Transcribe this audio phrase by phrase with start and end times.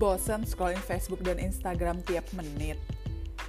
[0.00, 2.80] Bosan scrolling Facebook dan Instagram tiap menit.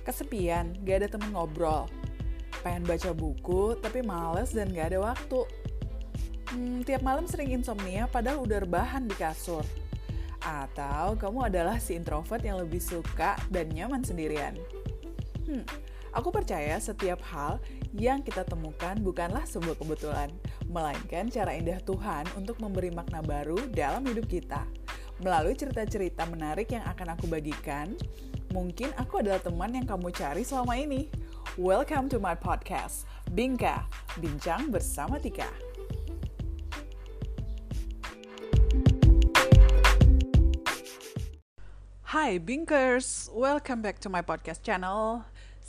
[0.04, 1.88] Kesepian, gak ada temen ngobrol.
[2.60, 5.48] Pengen baca buku, tapi males dan gak ada waktu.
[6.52, 9.64] Hmm, tiap malam sering insomnia padahal udah rebahan di kasur.
[10.44, 14.60] Atau kamu adalah si introvert yang lebih suka dan nyaman sendirian.
[15.48, 15.64] Hmm,
[16.12, 17.64] aku percaya setiap hal
[17.96, 20.28] yang kita temukan bukanlah sebuah kebetulan,
[20.68, 24.81] melainkan cara indah Tuhan untuk memberi makna baru dalam hidup kita.
[25.22, 27.94] Melalui cerita-cerita menarik yang akan aku bagikan,
[28.50, 31.14] mungkin aku adalah teman yang kamu cari selama ini.
[31.62, 33.86] Welcome to my podcast, Bingka,
[34.18, 35.46] Bincang Bersama Tika.
[42.02, 45.22] Hai Binkers, welcome back to my podcast channel.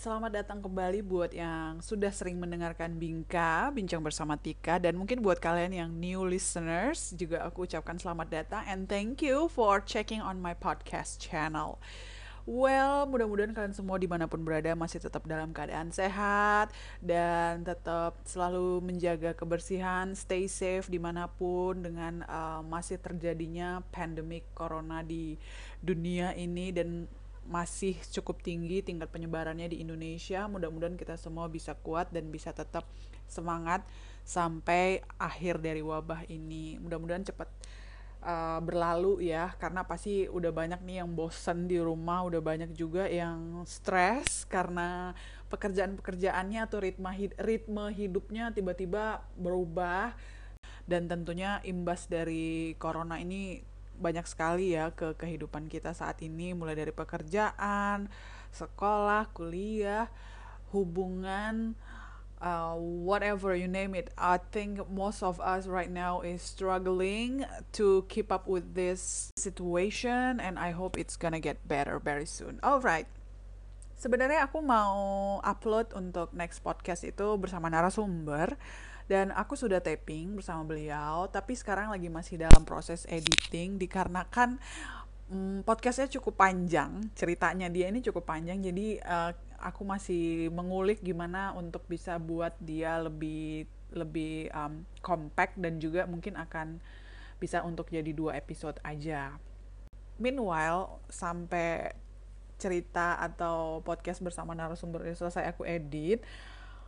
[0.03, 5.39] Selamat datang kembali buat yang sudah sering mendengarkan Bingka, Bincang Bersama Tika, dan mungkin buat
[5.39, 10.43] kalian yang new listeners, juga aku ucapkan selamat datang and thank you for checking on
[10.43, 11.79] my podcast channel.
[12.43, 18.19] Well, mudah-mudahan kalian semua di mana pun berada masih tetap dalam keadaan sehat dan tetap
[18.27, 25.39] selalu menjaga kebersihan, stay safe di mana pun dengan uh, masih terjadinya pandemik corona di
[25.79, 27.07] dunia ini dan
[27.47, 30.47] masih cukup tinggi tingkat penyebarannya di Indonesia.
[30.47, 32.87] Mudah-mudahan kita semua bisa kuat dan bisa tetap
[33.27, 33.83] semangat
[34.23, 36.79] sampai akhir dari wabah ini.
[36.79, 37.49] Mudah-mudahan cepat
[38.23, 43.11] uh, berlalu ya karena pasti udah banyak nih yang bosen di rumah udah banyak juga
[43.11, 45.13] yang stres karena
[45.51, 50.15] pekerjaan-pekerjaannya atau ritme ritme hidupnya tiba-tiba berubah
[50.87, 56.77] dan tentunya imbas dari corona ini banyak sekali ya ke kehidupan kita saat ini mulai
[56.79, 58.09] dari pekerjaan,
[58.53, 60.09] sekolah, kuliah,
[60.73, 61.77] hubungan
[62.43, 64.11] uh, whatever you name it.
[64.19, 67.47] I think most of us right now is struggling
[67.79, 72.59] to keep up with this situation, and I hope it's gonna get better very soon.
[72.61, 73.07] Alright.
[74.03, 78.59] Sebenarnya aku mau upload untuk next podcast itu bersama narasumber
[79.13, 84.57] dan aku sudah taping bersama beliau, tapi sekarang lagi masih dalam proses editing dikarenakan
[85.29, 91.53] um, podcastnya cukup panjang ceritanya dia ini cukup panjang jadi uh, aku masih mengulik gimana
[91.53, 96.81] untuk bisa buat dia lebih lebih um, compact dan juga mungkin akan
[97.37, 99.37] bisa untuk jadi dua episode aja.
[100.17, 101.93] Meanwhile sampai
[102.57, 106.23] cerita atau podcast bersama narasumber selesai aku edit,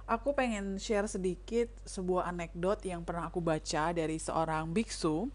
[0.04, 5.28] aku pengen share sedikit sebuah anekdot yang pernah aku baca dari seorang biksu.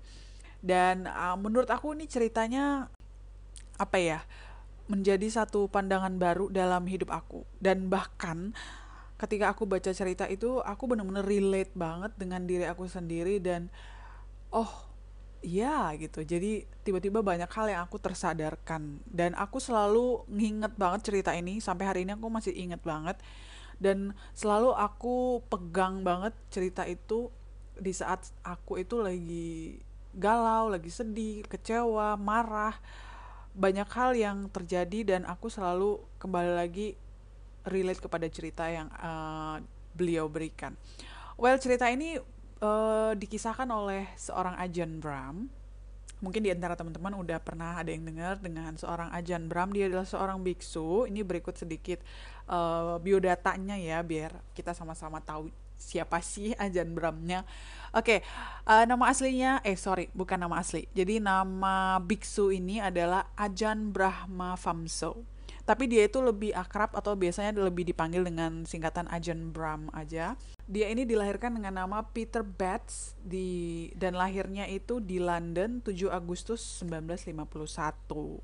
[0.60, 2.92] Dan uh, menurut aku ini ceritanya
[3.80, 4.20] apa ya
[4.92, 7.46] menjadi satu pandangan baru dalam hidup aku.
[7.58, 8.54] Dan bahkan
[9.20, 13.72] ketika aku baca cerita itu aku benar-benar relate banget dengan diri aku sendiri dan
[14.52, 14.90] oh
[15.40, 16.22] ya gitu.
[16.28, 19.00] Jadi tiba-tiba banyak hal yang aku tersadarkan.
[19.08, 21.64] Dan aku selalu nginget banget cerita ini.
[21.64, 23.16] Sampai hari ini aku masih inget banget
[23.80, 27.32] dan selalu aku pegang banget cerita itu
[27.80, 29.80] di saat aku itu lagi
[30.12, 32.76] galau, lagi sedih, kecewa, marah,
[33.56, 37.00] banyak hal yang terjadi dan aku selalu kembali lagi
[37.68, 39.64] relate kepada cerita yang uh,
[39.96, 40.76] beliau berikan.
[41.40, 42.20] Well, cerita ini
[42.60, 45.48] uh, dikisahkan oleh seorang Ajan Bram.
[46.20, 49.72] Mungkin di antara teman-teman udah pernah ada yang dengar dengan seorang Ajan Bram.
[49.72, 51.08] Dia adalah seorang biksu.
[51.08, 52.04] Ini berikut sedikit
[52.52, 55.48] uh, biodatanya ya, biar kita sama-sama tahu
[55.80, 57.48] siapa sih Ajan Bramnya.
[57.96, 60.86] Oke, okay, uh, nama aslinya, eh sorry, bukan nama asli.
[60.92, 65.39] Jadi nama biksu ini adalah Ajan Brahma Famso.
[65.70, 70.34] Tapi dia itu lebih akrab atau biasanya lebih dipanggil dengan singkatan Ajan Brahm aja.
[70.66, 76.82] Dia ini dilahirkan dengan nama Peter Betts di dan lahirnya itu di London 7 Agustus
[76.82, 78.42] 1951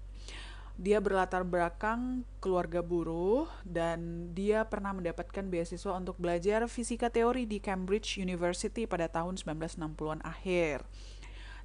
[0.75, 7.63] dia berlatar belakang keluarga buruh dan dia pernah mendapatkan beasiswa untuk belajar fisika teori di
[7.63, 10.83] Cambridge University pada tahun 1960-an akhir.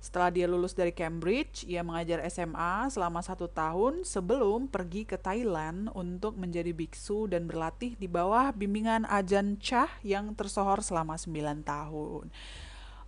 [0.01, 5.93] Setelah dia lulus dari Cambridge, ia mengajar SMA selama satu tahun sebelum pergi ke Thailand
[5.93, 11.37] untuk menjadi biksu dan berlatih di bawah bimbingan Ajahn Chah yang tersohor selama 9
[11.69, 12.33] tahun.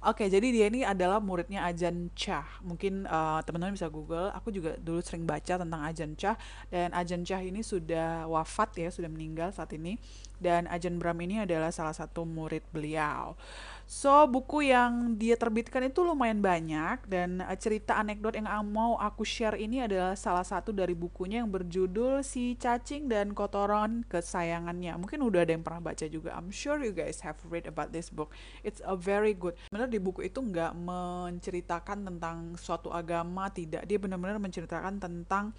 [0.02, 2.58] Oke, jadi dia ini adalah muridnya Ajan Chah.
[2.58, 4.34] Mungkin uh, teman-teman bisa Google.
[4.34, 6.34] Aku juga dulu sering baca tentang Ajan Chah
[6.74, 9.94] dan Ajan Chah ini sudah wafat ya, sudah meninggal saat ini.
[10.42, 13.38] Dan Ajan Bram ini adalah salah satu murid beliau.
[13.92, 19.20] So, buku yang dia terbitkan itu lumayan banyak dan uh, cerita anekdot yang mau aku
[19.26, 24.96] share ini adalah salah satu dari bukunya yang berjudul Si Cacing dan Kotoran Kesayangannya.
[24.96, 26.32] Mungkin udah ada yang pernah baca juga.
[26.32, 28.32] I'm sure you guys have read about this book.
[28.64, 29.60] It's a very good.
[29.68, 33.84] Benar di buku itu nggak menceritakan tentang suatu agama, tidak.
[33.84, 35.52] Dia benar-benar menceritakan tentang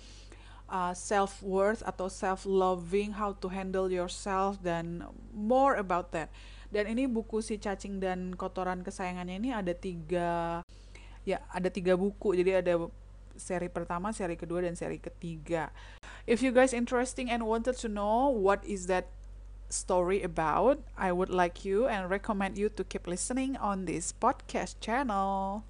[0.74, 6.34] uh, self worth atau self loving, how to handle yourself dan more about that.
[6.74, 10.66] Dan ini buku si cacing dan kotoran kesayangannya ini ada tiga
[11.22, 12.34] ya ada tiga buku.
[12.34, 12.90] Jadi ada
[13.38, 15.70] seri pertama seri kedua dan seri ketiga.
[16.25, 19.14] If you guys interesting and wanted to know what is that
[19.74, 24.78] story about I would like you and recommend you to keep listening on this podcast
[24.78, 25.66] channel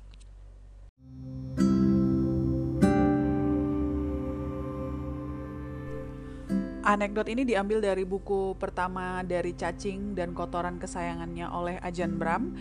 [6.83, 12.59] Anekdot ini diambil dari buku pertama dari cacing dan kotoran kesayangannya oleh Ajan Bram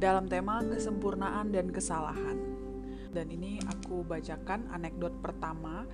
[0.00, 2.40] dalam tema kesempurnaan dan kesalahan.
[3.12, 5.84] Dan ini aku bacakan anekdot pertama,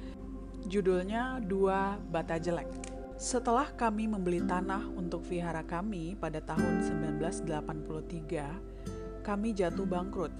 [0.70, 2.70] judulnya Dua Bata Jelek.
[3.18, 10.30] Setelah kami membeli tanah untuk vihara kami pada tahun 1983, kami jatuh bangkrut.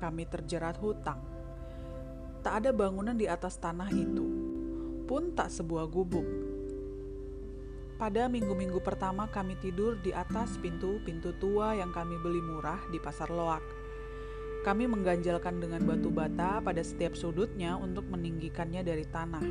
[0.00, 1.20] Kami terjerat hutang.
[2.40, 4.41] Tak ada bangunan di atas tanah itu
[5.02, 6.24] pun tak sebuah gubuk.
[8.02, 13.30] Pada minggu-minggu pertama kami tidur di atas pintu-pintu tua yang kami beli murah di pasar
[13.30, 13.62] loak.
[14.66, 19.46] Kami mengganjalkan dengan batu bata pada setiap sudutnya untuk meninggikannya dari tanah.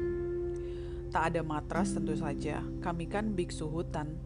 [1.15, 4.19] Tak ada matras tentu saja, kami kan biksu hutan.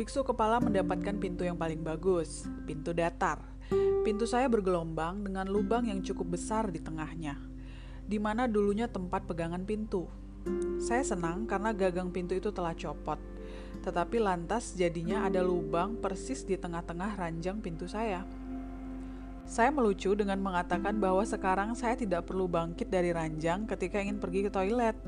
[0.00, 3.40] Biksu kepala mendapatkan pintu yang paling bagus, pintu datar.
[4.00, 7.49] Pintu saya bergelombang dengan lubang yang cukup besar di tengahnya
[8.10, 10.10] di mana dulunya tempat pegangan pintu.
[10.82, 13.22] Saya senang karena gagang pintu itu telah copot,
[13.86, 18.26] tetapi lantas jadinya ada lubang persis di tengah-tengah ranjang pintu saya.
[19.46, 24.46] Saya melucu dengan mengatakan bahwa sekarang saya tidak perlu bangkit dari ranjang ketika ingin pergi
[24.46, 24.98] ke toilet.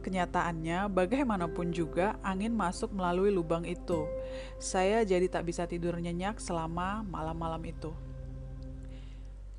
[0.00, 4.08] Kenyataannya, bagaimanapun juga, angin masuk melalui lubang itu.
[4.56, 7.92] Saya jadi tak bisa tidur nyenyak selama malam-malam itu.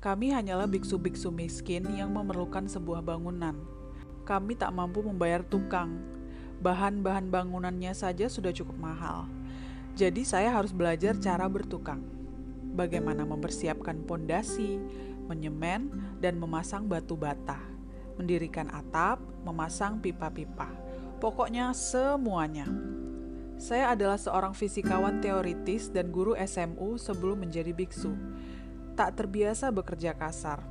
[0.02, 3.54] Kami hanyalah biksu-biksu miskin yang memerlukan sebuah bangunan.
[4.26, 5.94] Kami tak mampu membayar tukang.
[6.58, 9.30] Bahan-bahan bangunannya saja sudah cukup mahal.
[9.94, 12.02] Jadi saya harus belajar cara bertukang.
[12.74, 14.82] Bagaimana mempersiapkan pondasi,
[15.30, 17.62] menyemen, dan memasang batu bata.
[18.18, 20.66] Mendirikan atap, memasang pipa-pipa.
[21.22, 22.66] Pokoknya semuanya.
[23.54, 28.10] Saya adalah seorang fisikawan teoritis dan guru SMU sebelum menjadi biksu
[28.94, 30.62] tak terbiasa bekerja kasar.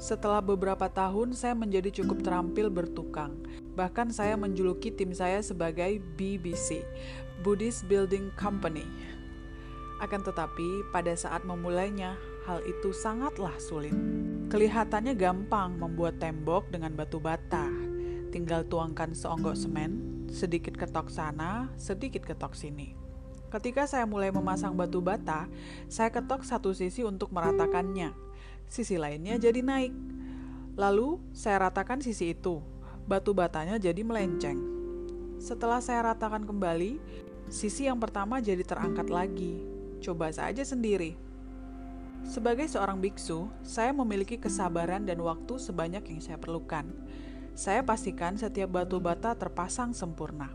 [0.00, 3.36] Setelah beberapa tahun, saya menjadi cukup terampil bertukang.
[3.76, 6.80] Bahkan saya menjuluki tim saya sebagai BBC,
[7.44, 8.88] Buddhist Building Company.
[10.00, 12.16] Akan tetapi, pada saat memulainya,
[12.48, 13.92] hal itu sangatlah sulit.
[14.48, 17.68] Kelihatannya gampang membuat tembok dengan batu bata.
[18.32, 22.99] Tinggal tuangkan seonggok semen, sedikit ketok sana, sedikit ketok sini.
[23.50, 25.50] Ketika saya mulai memasang batu bata,
[25.90, 28.14] saya ketok satu sisi untuk meratakannya.
[28.70, 29.90] Sisi lainnya jadi naik.
[30.78, 32.62] Lalu saya ratakan sisi itu.
[33.10, 34.54] Batu batanya jadi melenceng.
[35.42, 37.02] Setelah saya ratakan kembali,
[37.50, 39.58] sisi yang pertama jadi terangkat lagi.
[39.98, 41.18] Coba saja sendiri.
[42.22, 46.86] Sebagai seorang biksu, saya memiliki kesabaran dan waktu sebanyak yang saya perlukan.
[47.58, 50.54] Saya pastikan setiap batu bata terpasang sempurna.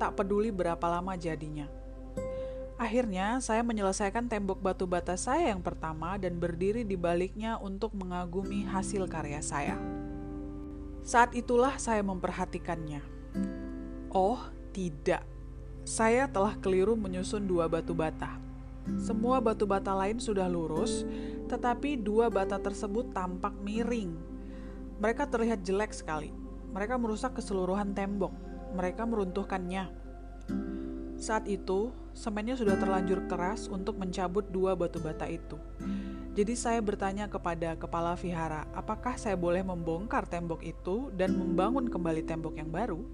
[0.00, 1.81] Tak peduli berapa lama jadinya.
[2.82, 8.66] Akhirnya, saya menyelesaikan tembok batu bata saya yang pertama dan berdiri di baliknya untuk mengagumi
[8.66, 9.78] hasil karya saya.
[11.06, 12.98] Saat itulah saya memperhatikannya.
[14.10, 15.22] Oh, tidak.
[15.86, 18.42] Saya telah keliru menyusun dua batu bata.
[18.98, 21.06] Semua batu bata lain sudah lurus,
[21.46, 24.10] tetapi dua bata tersebut tampak miring.
[24.98, 26.34] Mereka terlihat jelek sekali.
[26.74, 28.34] Mereka merusak keseluruhan tembok.
[28.74, 29.86] Mereka meruntuhkannya.
[31.22, 35.54] Saat itu, semennya sudah terlanjur keras untuk mencabut dua batu bata itu.
[36.34, 42.26] Jadi saya bertanya kepada kepala vihara, apakah saya boleh membongkar tembok itu dan membangun kembali
[42.26, 43.06] tembok yang baru?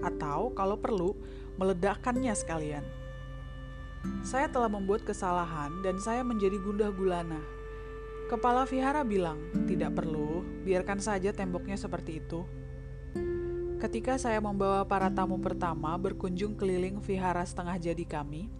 [0.00, 1.12] Atau kalau perlu,
[1.60, 2.80] meledakkannya sekalian.
[4.24, 7.44] Saya telah membuat kesalahan dan saya menjadi gundah gulana.
[8.32, 9.36] Kepala vihara bilang,
[9.68, 12.40] tidak perlu, biarkan saja temboknya seperti itu.
[13.80, 18.52] Ketika saya membawa para tamu pertama berkunjung keliling vihara setengah jadi kami,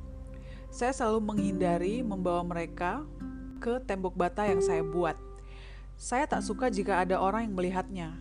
[0.72, 3.04] saya selalu menghindari membawa mereka
[3.60, 5.20] ke tembok bata yang saya buat.
[6.00, 8.16] Saya tak suka jika ada orang yang melihatnya.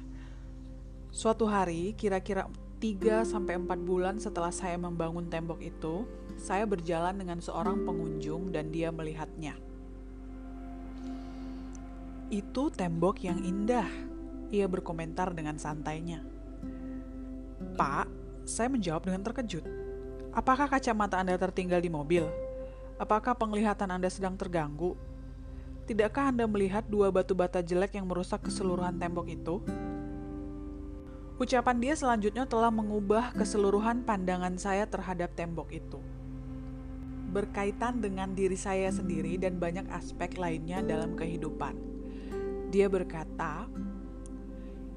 [1.08, 2.52] Suatu hari, kira-kira
[2.84, 6.04] 3 sampai 4 bulan setelah saya membangun tembok itu,
[6.36, 9.56] saya berjalan dengan seorang pengunjung dan dia melihatnya.
[12.28, 13.88] Itu tembok yang indah,
[14.52, 16.39] ia berkomentar dengan santainya.
[17.80, 18.12] Pak,
[18.44, 19.64] saya menjawab dengan terkejut.
[20.36, 22.28] Apakah kacamata Anda tertinggal di mobil?
[23.00, 25.00] Apakah penglihatan Anda sedang terganggu?
[25.88, 29.64] Tidakkah Anda melihat dua batu bata jelek yang merusak keseluruhan tembok itu?
[31.40, 36.04] Ucapan dia selanjutnya telah mengubah keseluruhan pandangan saya terhadap tembok itu.
[37.32, 41.80] Berkaitan dengan diri saya sendiri dan banyak aspek lainnya dalam kehidupan.
[42.76, 43.72] Dia berkata,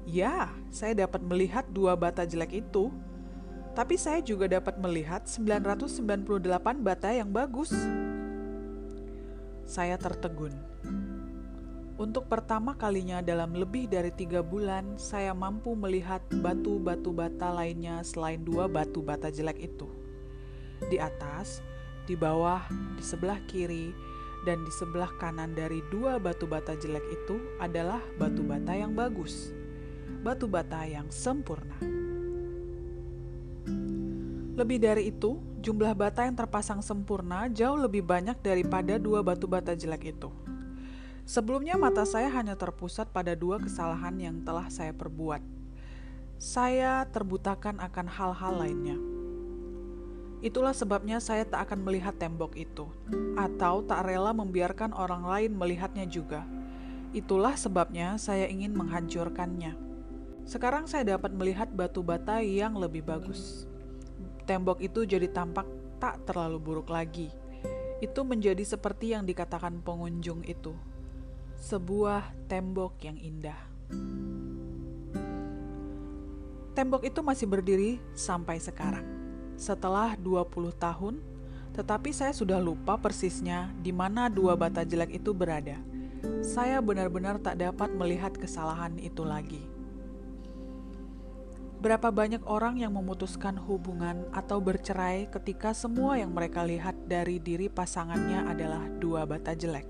[0.03, 2.89] "Ya, saya dapat melihat dua bata jelek itu,
[3.77, 7.69] tapi saya juga dapat melihat 998 bata yang bagus."
[9.63, 10.73] Saya tertegun
[11.93, 18.41] untuk pertama kalinya dalam lebih dari tiga bulan, saya mampu melihat batu-batu bata lainnya selain
[18.41, 19.85] dua batu bata jelek itu.
[20.89, 21.61] Di atas,
[22.09, 22.65] di bawah,
[22.97, 23.93] di sebelah kiri,
[24.41, 29.53] dan di sebelah kanan dari dua batu bata jelek itu adalah batu bata yang bagus,
[30.23, 31.75] batu bata yang sempurna.
[34.55, 39.75] Lebih dari itu, jumlah bata yang terpasang sempurna jauh lebih banyak daripada dua batu bata
[39.75, 40.31] jelek itu.
[41.27, 45.43] Sebelumnya mata saya hanya terpusat pada dua kesalahan yang telah saya perbuat.
[46.39, 48.95] Saya terbutakan akan hal-hal lainnya.
[50.39, 52.87] Itulah sebabnya saya tak akan melihat tembok itu,
[53.35, 56.47] atau tak rela membiarkan orang lain melihatnya juga.
[57.11, 59.92] Itulah sebabnya saya ingin menghancurkannya.
[60.43, 63.63] Sekarang saya dapat melihat batu bata yang lebih bagus.
[64.43, 65.65] Tembok itu jadi tampak
[66.03, 67.31] tak terlalu buruk lagi.
[68.03, 70.75] Itu menjadi seperti yang dikatakan pengunjung itu
[71.63, 73.55] sebuah tembok yang indah.
[76.75, 79.07] Tembok itu masih berdiri sampai sekarang.
[79.55, 81.23] Setelah 20 tahun,
[81.71, 85.79] tetapi saya sudah lupa persisnya di mana dua bata jelek itu berada.
[86.43, 89.72] Saya benar-benar tak dapat melihat kesalahan itu lagi.
[91.83, 97.67] Berapa banyak orang yang memutuskan hubungan atau bercerai ketika semua yang mereka lihat dari diri
[97.67, 99.83] pasangannya adalah dua bata jelek?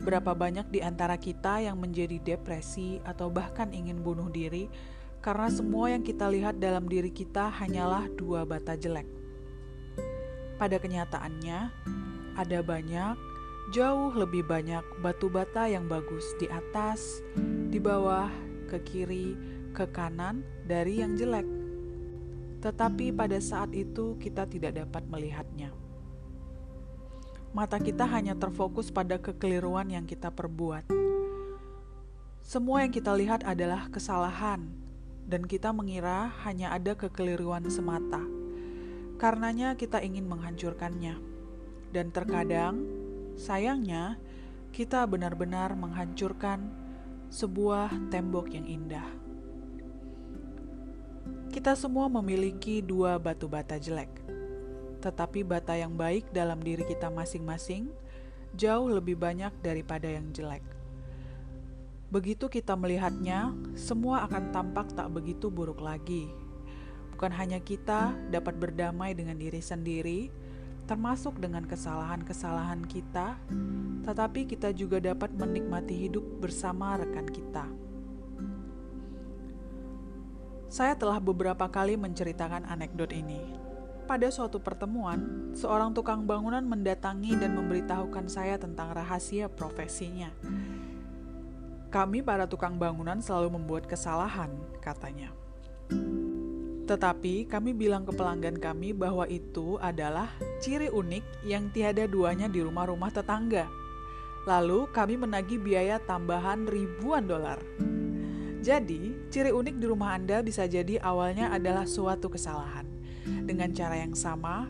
[0.00, 4.72] Berapa banyak di antara kita yang menjadi depresi atau bahkan ingin bunuh diri
[5.20, 9.04] karena semua yang kita lihat dalam diri kita hanyalah dua bata jelek.
[10.56, 11.68] Pada kenyataannya,
[12.32, 13.12] ada banyak,
[13.76, 17.20] jauh lebih banyak batu bata yang bagus di atas,
[17.68, 18.32] di bawah,
[18.72, 21.44] ke kiri, ke kanan dari yang jelek.
[22.64, 25.76] Tetapi pada saat itu kita tidak dapat melihatnya
[27.56, 30.92] mata kita hanya terfokus pada kekeliruan yang kita perbuat.
[32.44, 34.68] Semua yang kita lihat adalah kesalahan,
[35.24, 38.20] dan kita mengira hanya ada kekeliruan semata.
[39.16, 41.16] Karenanya, kita ingin menghancurkannya,
[41.96, 42.84] dan terkadang
[43.40, 44.20] sayangnya
[44.76, 46.68] kita benar-benar menghancurkan
[47.32, 49.25] sebuah tembok yang indah.
[51.50, 54.26] Kita semua memiliki dua batu bata jelek
[55.06, 57.86] tetapi bata yang baik dalam diri kita masing-masing
[58.58, 60.64] jauh lebih banyak daripada yang jelek.
[62.10, 66.26] Begitu kita melihatnya, semua akan tampak tak begitu buruk lagi.
[67.14, 70.30] Bukan hanya kita dapat berdamai dengan diri sendiri,
[70.90, 73.38] termasuk dengan kesalahan-kesalahan kita,
[74.06, 77.85] tetapi kita juga dapat menikmati hidup bersama rekan kita.
[80.76, 83.40] Saya telah beberapa kali menceritakan anekdot ini,
[84.04, 90.28] pada suatu pertemuan, seorang tukang bangunan mendatangi dan memberitahukan saya tentang rahasia profesinya.
[91.88, 94.52] Kami para tukang bangunan selalu membuat kesalahan,
[94.84, 95.32] katanya.
[96.84, 100.28] Tetapi kami bilang ke pelanggan kami bahwa itu adalah
[100.60, 103.64] ciri unik yang tiada duanya di rumah-rumah tetangga.
[104.44, 107.64] Lalu kami menagih biaya tambahan ribuan dolar.
[108.66, 112.82] Jadi, ciri unik di rumah Anda bisa jadi awalnya adalah suatu kesalahan.
[113.22, 114.66] Dengan cara yang sama,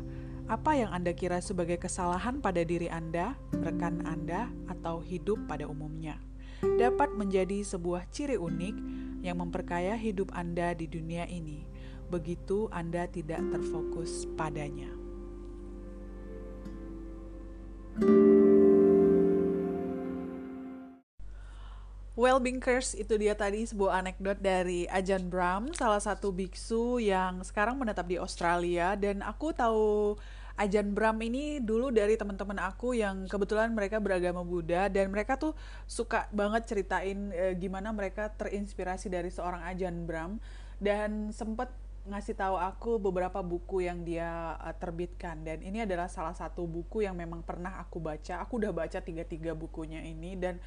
[0.53, 6.21] apa yang Anda kira sebagai kesalahan pada diri Anda, rekan Anda, atau hidup pada umumnya
[6.77, 8.77] dapat menjadi sebuah ciri unik
[9.21, 11.69] yang memperkaya hidup Anda di dunia ini.
[12.09, 14.96] Begitu Anda tidak terfokus padanya.
[22.17, 27.77] Well, Binkers, itu dia tadi sebuah anekdot dari Ajan Bram, salah satu biksu yang sekarang
[27.77, 28.97] menetap di Australia.
[28.97, 30.17] Dan aku tahu
[30.57, 35.53] Ajan Bram ini dulu dari teman-teman aku yang kebetulan mereka beragama Buddha dan mereka tuh
[35.85, 40.41] suka banget ceritain e, gimana mereka terinspirasi dari seorang Ajan Bram
[40.81, 41.69] dan sempat
[42.09, 47.03] ngasih tahu aku beberapa buku yang dia uh, terbitkan dan ini adalah salah satu buku
[47.03, 48.41] yang memang pernah aku baca.
[48.47, 50.63] Aku udah baca tiga-tiga bukunya ini dan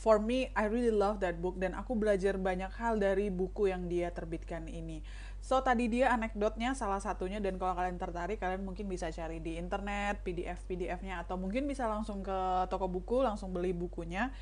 [0.00, 3.84] for me I really love that book dan aku belajar banyak hal dari buku yang
[3.86, 5.04] dia terbitkan ini.
[5.40, 9.56] So tadi dia anekdotnya salah satunya dan kalau kalian tertarik kalian mungkin bisa cari di
[9.56, 12.38] internet PDF PDF-nya atau mungkin bisa langsung ke
[12.68, 14.32] toko buku langsung beli bukunya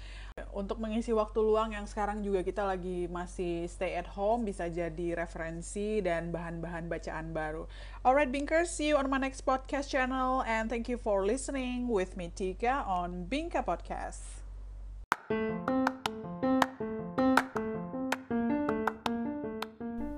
[0.55, 5.19] untuk mengisi waktu luang yang sekarang juga kita lagi masih stay at home bisa jadi
[5.19, 7.67] referensi dan bahan-bahan bacaan baru.
[8.03, 12.19] Alright Binkers, see you on my next podcast channel and thank you for listening with
[12.19, 14.38] me Tika on Binka Podcast.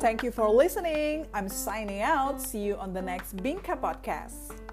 [0.01, 1.27] Thank you for listening.
[1.35, 2.41] I'm signing out.
[2.41, 4.70] See you on the next Binka podcast.